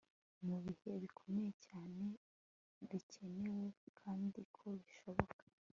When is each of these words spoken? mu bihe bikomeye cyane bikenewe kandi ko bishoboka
mu 0.45 0.57
bihe 0.65 0.91
bikomeye 1.03 1.51
cyane 1.67 2.05
bikenewe 2.89 3.67
kandi 3.99 4.39
ko 4.55 4.63
bishoboka 4.79 5.43